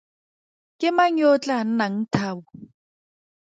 [0.79, 2.43] Ke mang yo o tlaa nnang Thabo?